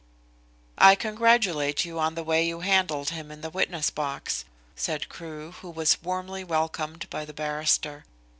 [0.79, 5.51] "I congratulate you on the way you handled him in the witness box," said Crewe,
[5.51, 8.05] who was warmly welcomed by the barrister.